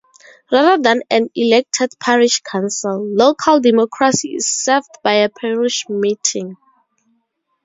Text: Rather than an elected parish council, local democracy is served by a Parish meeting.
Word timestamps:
Rather 0.51 0.81
than 0.81 1.03
an 1.11 1.29
elected 1.35 1.91
parish 1.99 2.39
council, 2.41 3.07
local 3.07 3.59
democracy 3.59 4.29
is 4.29 4.47
served 4.47 4.89
by 5.03 5.13
a 5.17 5.29
Parish 5.29 5.85
meeting. 5.89 6.57